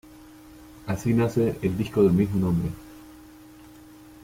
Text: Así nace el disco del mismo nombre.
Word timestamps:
Así 0.87 1.13
nace 1.13 1.59
el 1.61 1.77
disco 1.77 2.01
del 2.01 2.11
mismo 2.13 2.39
nombre. 2.39 2.71